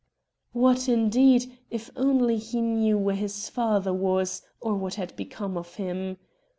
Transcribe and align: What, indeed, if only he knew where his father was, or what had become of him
What, 0.51 0.89
indeed, 0.89 1.59
if 1.69 1.91
only 1.95 2.39
he 2.39 2.59
knew 2.59 2.97
where 2.97 3.15
his 3.15 3.49
father 3.49 3.93
was, 3.93 4.41
or 4.59 4.73
what 4.75 4.95
had 4.95 5.15
become 5.15 5.55
of 5.55 5.75
him 5.75 6.17